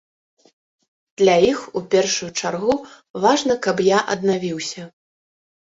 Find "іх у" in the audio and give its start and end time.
1.51-1.85